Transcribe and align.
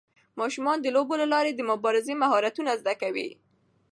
ماشومان 0.39 0.77
د 0.81 0.87
لوبو 0.95 1.13
له 1.21 1.27
لارې 1.33 1.51
د 1.55 1.61
مبارزې 1.71 2.13
مهارتونه 2.23 2.71
زده 2.81 2.93
کوي. 3.01 3.29